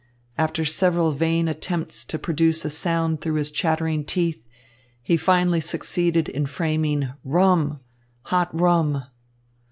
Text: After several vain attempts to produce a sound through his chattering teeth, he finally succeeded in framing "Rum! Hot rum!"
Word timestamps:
After 0.35 0.65
several 0.65 1.11
vain 1.11 1.47
attempts 1.47 2.03
to 2.05 2.17
produce 2.17 2.65
a 2.65 2.71
sound 2.71 3.21
through 3.21 3.35
his 3.35 3.51
chattering 3.51 4.03
teeth, 4.03 4.43
he 4.99 5.15
finally 5.15 5.61
succeeded 5.61 6.27
in 6.27 6.47
framing 6.47 7.09
"Rum! 7.23 7.81
Hot 8.23 8.49
rum!" 8.51 9.03